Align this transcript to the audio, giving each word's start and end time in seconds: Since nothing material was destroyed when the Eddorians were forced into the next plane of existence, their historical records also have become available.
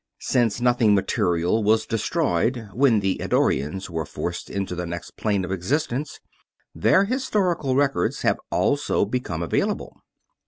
Since 0.21 0.59
nothing 0.59 0.95
material 0.95 1.61
was 1.63 1.85
destroyed 1.85 2.69
when 2.73 3.01
the 3.01 3.21
Eddorians 3.21 3.87
were 3.87 4.03
forced 4.03 4.49
into 4.49 4.73
the 4.73 4.87
next 4.87 5.11
plane 5.15 5.45
of 5.45 5.51
existence, 5.51 6.19
their 6.73 7.05
historical 7.05 7.75
records 7.75 8.25
also 8.51 9.01
have 9.03 9.11
become 9.11 9.43
available. 9.43 10.01